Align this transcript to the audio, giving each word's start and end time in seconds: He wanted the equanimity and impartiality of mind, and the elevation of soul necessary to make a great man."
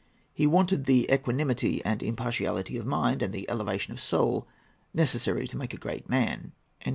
He 0.33 0.47
wanted 0.47 0.85
the 0.85 1.07
equanimity 1.13 1.85
and 1.85 2.01
impartiality 2.01 2.75
of 2.75 2.87
mind, 2.87 3.21
and 3.21 3.31
the 3.31 3.47
elevation 3.47 3.93
of 3.93 3.99
soul 3.99 4.47
necessary 4.95 5.45
to 5.47 5.57
make 5.57 5.75
a 5.75 5.77
great 5.77 6.09
man." 6.09 6.53